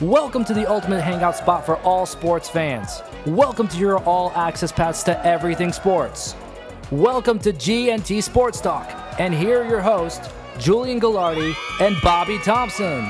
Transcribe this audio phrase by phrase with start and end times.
[0.00, 3.02] Welcome to the ultimate hangout spot for all sports fans.
[3.26, 6.34] Welcome to your all access pass to everything sports.
[6.90, 8.90] Welcome to GNT Sports Talk.
[9.18, 10.26] And here are your hosts,
[10.58, 13.06] Julian Gallardi and Bobby Thompson.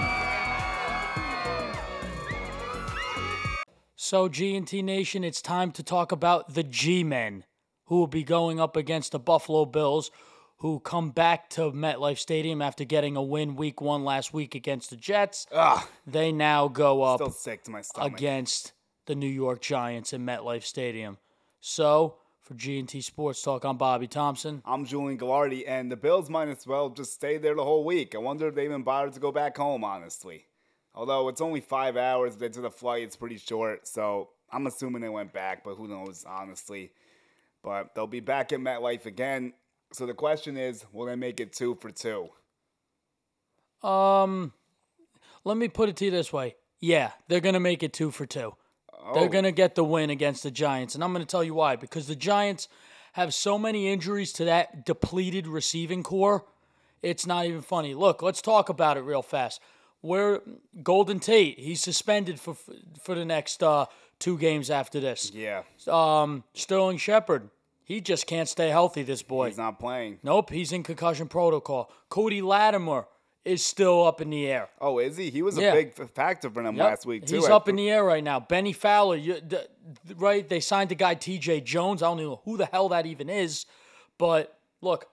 [3.95, 7.45] So, GNT Nation, it's time to talk about the G Men,
[7.85, 10.11] who will be going up against the Buffalo Bills,
[10.61, 14.91] who come back to MetLife Stadium after getting a win week one last week against
[14.91, 15.47] the Jets.
[15.53, 18.13] Ugh, They now go up still sick to my stomach.
[18.15, 18.73] against
[19.07, 21.17] the New York Giants in MetLife Stadium.
[21.61, 24.63] So, for GNT Sports Talk, I'm Bobby Thompson.
[24.67, 28.15] I'm Julian Gallardi, and the Bills might as well just stay there the whole week.
[28.15, 30.45] I wonder if they even bothered to go back home, honestly.
[30.95, 35.09] Although it's only five hours into the flight, it's pretty short, so I'm assuming they
[35.09, 36.91] went back, but who knows, honestly.
[37.63, 39.53] But they'll be back at MetLife again.
[39.93, 42.29] So the question is, will they make it two for two?
[43.83, 44.53] Um,
[45.45, 46.57] let me put it to you this way.
[46.81, 48.55] Yeah, they're going to make it two for two.
[49.15, 49.29] They're Oh.
[49.29, 50.95] going to get the win against the Giants.
[50.95, 51.77] And I'm going to tell you why.
[51.77, 52.69] Because the Giants
[53.15, 56.45] have so many injuries to that depleted receiving corps.
[57.03, 57.95] It's not even funny.
[57.95, 59.61] Look, let's talk about it real fast.
[60.03, 60.43] Where
[60.83, 62.55] Golden Tate, he's suspended for
[63.03, 63.87] for the next uh,
[64.19, 65.31] two games after this.
[65.33, 67.51] Yeah, Um, Sterling Shepard,
[67.91, 69.03] he just can't stay healthy.
[69.03, 69.47] This boy.
[69.49, 70.21] he's not playing.
[70.23, 71.91] Nope, he's in concussion protocol.
[72.09, 73.07] Cody Latimer
[73.45, 74.69] is still up in the air.
[74.81, 75.29] Oh, is he?
[75.31, 76.85] He was a big factor for them Yep.
[76.85, 77.37] last week, too.
[77.37, 78.39] He's I up in the air right now.
[78.39, 79.67] Bennie Fowler, you, the,
[80.05, 80.49] the- right?
[80.49, 81.63] They signed the guy T.J.
[81.63, 82.01] Jones.
[82.03, 83.67] I don't know who the hell that even is,
[84.19, 85.07] but look,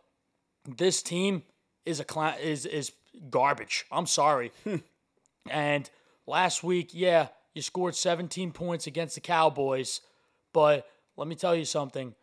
[0.77, 1.41] this team
[1.85, 2.91] is a cla- is is
[3.31, 3.85] garbage.
[3.91, 4.51] I'm sorry.
[4.63, 4.75] Hmm.
[5.49, 5.89] and
[6.27, 10.01] last week, yeah, you scored 17 points against the Cowboys,
[10.53, 12.13] but let me tell you something.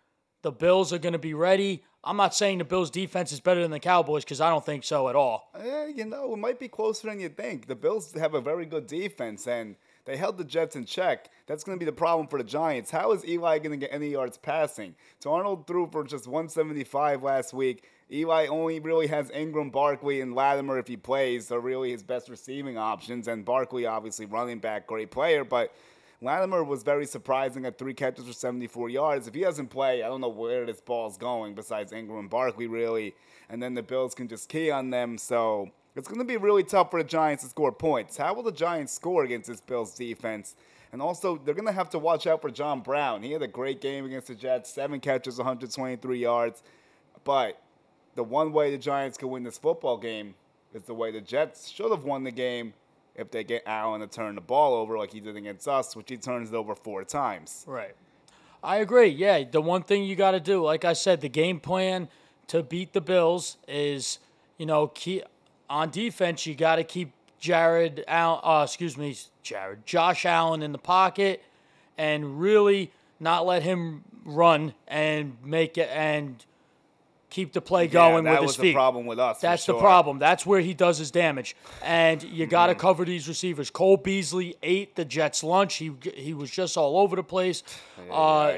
[0.44, 1.82] The Bills are going to be ready.
[2.04, 4.84] I'm not saying the Bills' defense is better than the Cowboys because I don't think
[4.84, 5.50] so at all.
[5.58, 7.66] Eh, you know, it might be closer than you think.
[7.66, 11.30] The Bills have a very good defense, and they held the Jets in check.
[11.46, 12.90] That's going to be the problem for the Giants.
[12.90, 14.96] How is Eli going to get any yards passing?
[15.18, 17.88] So Darnold threw for just 175 last week.
[18.12, 21.48] Eli only really has Engram, Barkley, and Latimer if he plays.
[21.48, 25.74] They're really his best receiving options, and Barkley, obviously, running back, great player, but.
[26.24, 29.28] Latimer was very surprising at three catches for 74 yards.
[29.28, 32.66] If he doesn't play, I don't know where this ball's going besides Engram and Barkley,
[32.66, 33.14] really.
[33.50, 35.18] And then the Bills can just key on them.
[35.18, 38.16] So it's going to be really tough for the Giants to score points.
[38.16, 40.56] How will the Giants score against this Bills defense?
[40.92, 43.22] And also, they're going to have to watch out for John Brown.
[43.22, 46.62] He had a great game against the Jets, seven catches, 123 yards.
[47.24, 47.60] But
[48.14, 50.36] the one way the Giants could win this football game
[50.72, 52.72] is the way the Jets should have won the game
[53.14, 56.10] if they get Allen to turn the ball over like he did against us, which
[56.10, 57.64] he turns it over four times.
[57.66, 57.94] Right.
[58.62, 59.08] I agree.
[59.08, 62.08] Yeah, the one thing you got to do, like I said, the game plan
[62.48, 64.18] to beat the Bills is,
[64.58, 65.24] you know, keep
[65.68, 66.46] on defense.
[66.46, 71.42] You got to keep Jared, Allen, uh, excuse me, Jared, Josh Allen in the pocket,
[71.98, 76.44] and really not let him run and make it and
[77.34, 78.68] keep the play going yeah, with that his was feet.
[78.68, 79.40] the problem with us.
[79.40, 80.20] That's the problem.
[80.20, 81.56] That's where he does his damage.
[81.82, 83.70] And you got to cover these receivers.
[83.70, 85.74] Cole Beasley ate the Jets' lunch.
[85.74, 87.64] He he was just all over the place.
[88.10, 88.54] Uh,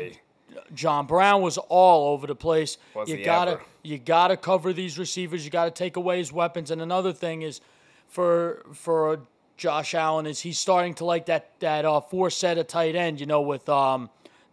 [0.74, 2.76] John Brown was all over the place.
[2.94, 3.62] Was you gotta ever.
[3.82, 5.44] you gotta cover these receivers.
[5.44, 6.70] You gotta take away his weapons.
[6.70, 7.62] And another thing is
[8.08, 9.20] for for
[9.56, 13.20] Josh Allen is he's starting to like that that uh, four set of tight end.
[13.20, 14.10] You know with um.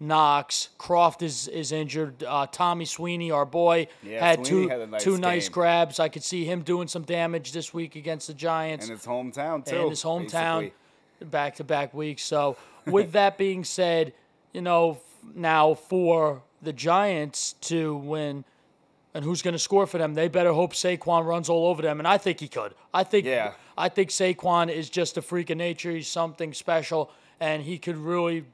[0.08, 2.24] Knox, Kroft is is injured.
[2.24, 6.00] Uh, Tommy Sweeney, our boy, Yeah, had Sweeney two had nice two nice grabs.
[6.00, 9.66] I could see him doing some damage this week against the Giants And his hometown,
[9.66, 9.75] too.
[9.84, 10.72] in his hometown
[11.22, 12.24] back to back weeks.
[12.24, 14.14] So, with that being said,
[14.52, 15.00] you know,
[15.34, 18.44] now for the Giants to win,
[19.14, 20.14] and who's going to score for them?
[20.16, 22.74] They better hope Saquon runs all over them, and I think he could.
[22.94, 23.53] I think, Yeah.
[23.78, 25.91] I think Saquon is just a freak of nature.
[25.91, 27.09] He's something special,
[27.40, 28.46] and he could really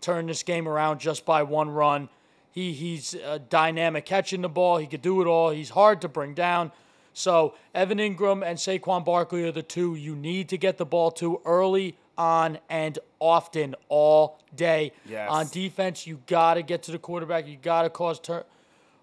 [0.00, 2.08] turn this game around just by one run.
[2.50, 4.78] He he's a dynamic catching the ball.
[4.78, 5.50] He could do it all.
[5.50, 6.72] He's hard to bring down.
[7.12, 11.10] So Evan Engram and Saquon Barkley are the two you need to get the ball
[11.12, 14.92] to early on and often all day.
[15.08, 15.28] Yes.
[15.30, 17.46] On defense, you got to get to the quarterback.
[17.46, 18.44] You got to cause turn.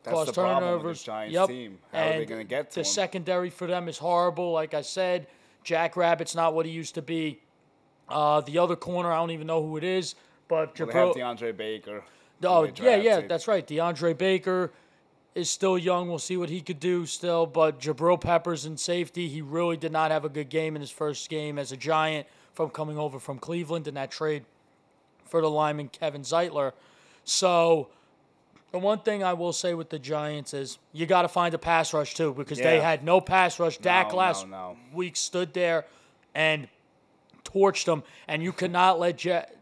[0.03, 1.03] That's cause the problem turnovers.
[1.03, 1.47] Giants yep.
[1.47, 1.79] team.
[1.91, 2.85] How are they gonna get to the 'em?
[2.85, 4.51] secondary for them is horrible.
[4.51, 5.27] Like I said,
[5.63, 7.41] Jack Rabbit's not what he used to be.
[8.07, 10.13] Uh, the other corner, I don't even know who it is,
[10.47, 12.03] but Well, they have DeAndre Baker.
[12.43, 13.65] Oh yeah, yeah, that's right.
[13.65, 14.71] DeAndre Baker
[15.33, 16.09] is still young.
[16.09, 17.45] We'll see what he could do still.
[17.45, 20.91] But Jabril Peppers in safety, he really did not have a good game in his
[20.91, 24.45] first game as a Giant from coming over from Cleveland in that trade
[25.25, 26.71] for the lineman Kevin Zeitler.
[27.23, 27.89] So
[28.71, 31.57] the one thing I will say with the Giants is you got to find a
[31.57, 33.77] pass rush too because they had no pass rush.
[33.77, 34.77] Dak No, last no, no.
[34.93, 35.85] week stood there
[36.33, 36.67] and
[37.45, 39.17] torched them, and you could not let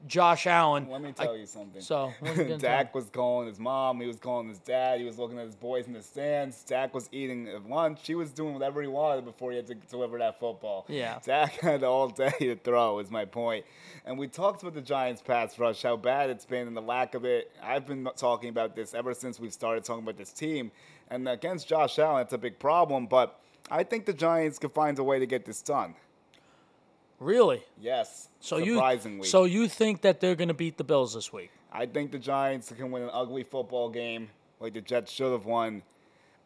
[0.08, 0.90] Josh Allen.
[0.90, 1.82] Let me tell you something.
[1.82, 4.02] So, what are you gonna Dak was calling his mom.
[4.02, 5.00] He was calling his dad.
[5.00, 6.64] He was looking at his boys in the stands.
[6.64, 8.08] Dak was eating at lunch.
[8.08, 10.86] He was doing whatever he wanted before he had to deliver that football.
[10.88, 11.20] Yeah.
[11.24, 13.00] Dak had all day to throw.
[13.00, 13.66] Is my point.
[14.06, 17.14] And we talked about the Giants' pass rush, how bad it's been, and the lack
[17.14, 17.52] of it.
[17.62, 20.72] I've been talking about this ever since we've started talking about this team.
[21.10, 23.06] And against Josh Allen, it's a big problem.
[23.06, 23.40] But
[23.70, 25.96] I think the Giants could find a way to get this done.
[27.20, 27.64] Really?
[27.80, 28.30] Yes.
[28.40, 29.20] So surprisingly.
[29.20, 31.52] you so you think that they're going to beat the Bills this week?
[31.72, 34.30] I think the Giants can win an ugly football game
[34.60, 35.82] like the Jets should have won.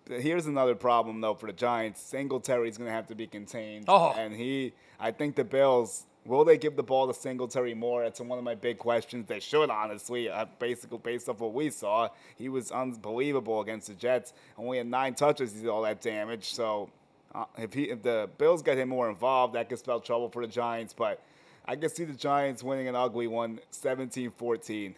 [0.08, 2.02] Here's another problem though for the Giants.
[2.02, 4.14] Singletary's going to have to be contained, Oh.
[4.18, 4.74] and he.
[5.00, 8.04] I think the Bills will they give the ball to Singletary more?
[8.04, 9.28] That's one of my big questions.
[9.28, 10.30] They should honestly.
[10.30, 14.34] Uh, basically, based off what we saw, he was unbelievable against the Jets.
[14.58, 15.54] Only had nine touches.
[15.54, 16.54] He did all that damage.
[16.54, 16.90] So
[17.36, 20.46] uh, if he if the Bills get him more involved, that could spell trouble for
[20.46, 20.94] the Giants.
[20.94, 21.22] But
[21.66, 24.94] I can see the Giants winning an ugly one, 17-14.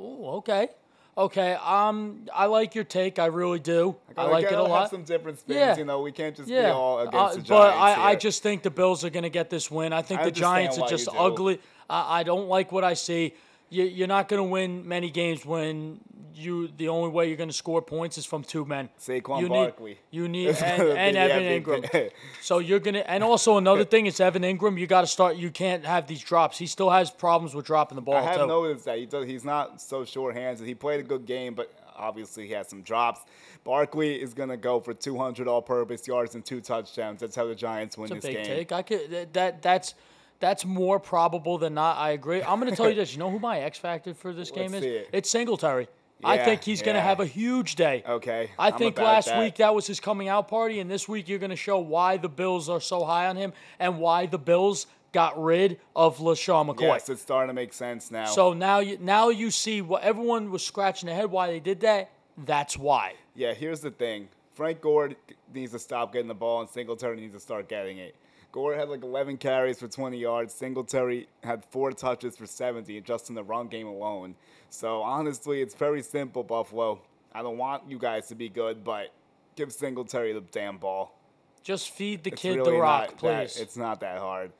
[0.00, 0.68] Ooh, okay.
[1.16, 3.18] Okay, um, I like your take.
[3.18, 3.94] I really do.
[4.08, 4.80] I Gotta- like it a lot.
[4.82, 5.76] Have some different spins, Yeah.
[5.76, 6.00] you know.
[6.00, 7.48] We can't just yeah, be all against uh, the Giants.
[7.50, 9.92] but I, I just think the Bills are going to get this win.
[9.92, 11.60] I think I the Giants are just ugly.
[11.90, 13.34] I, I don't like what I see.
[13.68, 16.00] You, you're not going to win many games when
[16.34, 18.88] you the only way you're going to score points is from two men.
[18.98, 19.90] Saquon you Barkley.
[19.90, 22.10] Need, you need and, and Evan Engram.
[22.40, 24.78] So you're gonna and also another thing is Evan Engram.
[24.78, 25.36] You got to start.
[25.36, 26.58] You can't have these drops.
[26.58, 28.16] He still has problems with dropping the ball.
[28.16, 28.46] I have too.
[28.46, 30.66] noticed that he does, he's not so short-handed.
[30.66, 33.20] He played a good game, but obviously he has some drops.
[33.64, 37.20] Barkley is gonna go for 200 all-purpose yards and two touchdowns.
[37.20, 38.44] That's how the Giants win a this big game.
[38.44, 38.72] take.
[38.72, 39.94] I could that- that that's
[40.40, 41.98] that's more probable than not.
[41.98, 42.42] I agree.
[42.42, 43.12] I'm going to tell you this.
[43.12, 44.90] You know who my X factor for this game Let's is?
[44.90, 45.08] see it.
[45.12, 45.86] It's Singletary.
[46.24, 48.02] I think he's going to have a huge day.
[48.06, 49.38] Okay, I I'm think last that.
[49.38, 52.16] week that was his coming out party, and this week you're going to show why
[52.16, 56.74] the Bills are so high on him and why the Bills got rid of LeSean
[56.74, 56.82] McCoy.
[56.82, 58.26] Yes, it's starting to make sense now.
[58.26, 61.80] So now you now you see what everyone was scratching their head why they did
[61.80, 62.10] that.
[62.38, 63.14] That's why.
[63.34, 64.28] Yeah, here's the thing.
[64.54, 65.10] Frank Gore
[65.54, 68.14] needs to stop getting the ball, and Singletary needs to start getting it.
[68.52, 70.52] Gore had like 11 carries for 20 yards.
[70.52, 74.34] Singletary had four touches for 70 just in the run game alone.
[74.68, 77.00] So honestly, it's very simple, Buffalo.
[77.32, 79.08] I don't want you guys to be good, but
[79.56, 81.18] give Singletary the damn ball.
[81.62, 83.54] Just feed the It's kid really the rock, please.
[83.54, 84.52] That, it's not that hard.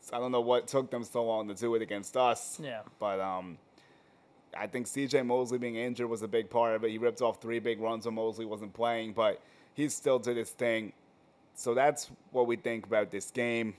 [0.00, 2.60] So I don't know what took them so long to do it against us.
[2.62, 2.82] Yeah.
[3.00, 3.58] But um,
[4.56, 5.22] I think C.J.
[5.22, 6.90] Mosley being injured was a big part of it.
[6.90, 9.40] He ripped off three big runs when Mosley wasn't playing, but
[9.74, 10.92] he still did his thing.
[11.54, 13.74] So that's what we think about this game.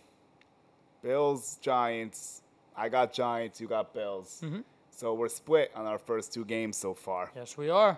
[1.02, 2.42] Bills, Giants.
[2.76, 3.60] I got Giants.
[3.60, 4.42] You got Bills.
[4.44, 4.62] Mm-hmm.
[4.92, 7.32] So we're split on our first two games so far.
[7.36, 7.98] yes, we are.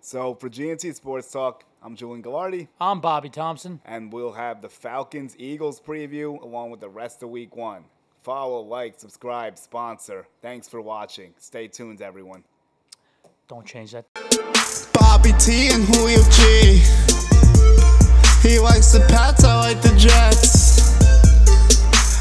[0.00, 3.80] So for GNT Sports Talk, I'm Julian Gallardi I'm Bobby Thompson.
[3.84, 7.84] and we'll have the Falcons Eagles preview along with the rest of week one.
[8.22, 10.26] Follow, like, subscribe, sponsor.
[10.42, 11.34] Thanks for watching.
[11.38, 12.44] Stay tuned, everyone.
[13.48, 14.04] Don't change that.
[14.92, 17.07] Bobby T and Julio G.
[18.42, 20.96] He likes the Pats, I like the Jets.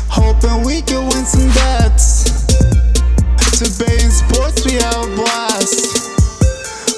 [0.10, 2.26] Hoping we can win some bets.
[3.60, 6.08] Debating sports, we have a blast.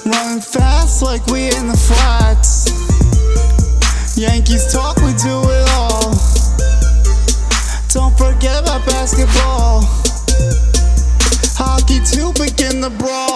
[0.06, 2.72] Running fast like we in the flats.
[4.18, 6.16] Yankees talk, we do it all.
[7.92, 9.84] Don't forget about basketball.
[11.60, 13.29] Hockey too, begin the brawl.